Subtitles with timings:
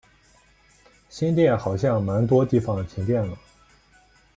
[1.09, 3.37] 新店好像蛮多地方停电了